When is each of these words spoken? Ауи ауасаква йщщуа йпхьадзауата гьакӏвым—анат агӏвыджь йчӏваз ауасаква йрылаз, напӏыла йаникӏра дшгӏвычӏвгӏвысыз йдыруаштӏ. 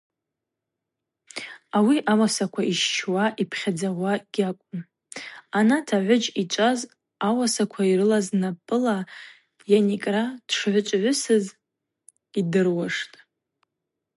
Ауи 1.77 1.97
ауасаква 2.11 2.61
йщщуа 2.71 3.25
йпхьадзауата 3.41 4.27
гьакӏвым—анат 4.33 5.87
агӏвыджь 5.97 6.29
йчӏваз 6.41 6.79
ауасаква 7.27 7.83
йрылаз, 7.91 8.27
напӏыла 8.41 8.97
йаникӏра 9.71 10.23
дшгӏвычӏвгӏвысыз 10.47 11.45
йдыруаштӏ. 12.39 13.15